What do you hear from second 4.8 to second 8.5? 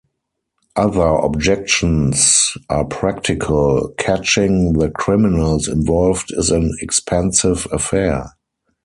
"criminals" involved is an expensive affair.